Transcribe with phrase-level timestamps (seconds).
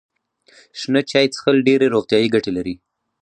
[0.79, 2.75] شنه چای څښل ډیرې روغتیايي ګټې لري.